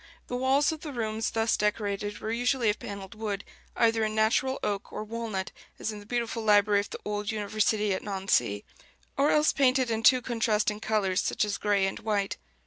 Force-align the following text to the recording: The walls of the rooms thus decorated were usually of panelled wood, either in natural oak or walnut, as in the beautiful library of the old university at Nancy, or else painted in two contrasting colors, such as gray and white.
The 0.25 0.35
walls 0.35 0.71
of 0.71 0.81
the 0.81 0.91
rooms 0.93 1.29
thus 1.29 1.55
decorated 1.55 2.17
were 2.17 2.31
usually 2.31 2.71
of 2.71 2.79
panelled 2.79 3.13
wood, 3.13 3.43
either 3.75 4.03
in 4.03 4.15
natural 4.15 4.57
oak 4.63 4.91
or 4.91 5.03
walnut, 5.03 5.51
as 5.77 5.91
in 5.91 5.99
the 5.99 6.07
beautiful 6.07 6.41
library 6.43 6.79
of 6.79 6.89
the 6.89 6.97
old 7.05 7.29
university 7.29 7.93
at 7.93 8.01
Nancy, 8.01 8.65
or 9.15 9.29
else 9.29 9.53
painted 9.53 9.91
in 9.91 10.01
two 10.01 10.23
contrasting 10.23 10.79
colors, 10.79 11.21
such 11.21 11.45
as 11.45 11.59
gray 11.59 11.85
and 11.85 11.99
white. 11.99 12.37